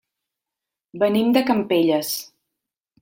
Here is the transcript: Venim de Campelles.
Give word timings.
Venim 1.03 1.29
de 1.37 1.45
Campelles. 1.51 2.11